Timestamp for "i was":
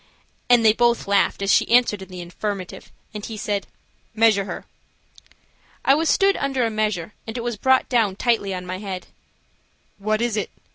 5.85-6.09